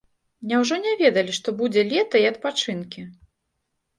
Няўжо 0.51 0.77
не 0.85 0.93
ведалі, 1.01 1.35
што 1.39 1.53
будзе 1.59 1.83
лета 1.91 2.21
і 2.23 2.27
адпачынкі? 2.31 3.01